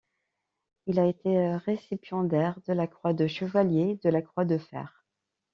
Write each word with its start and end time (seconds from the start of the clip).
Il 0.87 0.99
a 0.99 1.05
été 1.05 1.57
récipiendaire 1.57 2.59
de 2.67 2.73
la 2.73 2.87
croix 2.87 3.13
de 3.13 3.27
chevalier 3.27 3.99
de 4.03 4.09
la 4.09 4.23
Croix 4.23 4.45
de 4.45 4.57
fer. 4.57 5.05